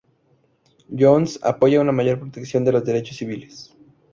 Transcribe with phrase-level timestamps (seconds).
[0.95, 3.77] Jones apoya una mayor protección de los derechos civiles.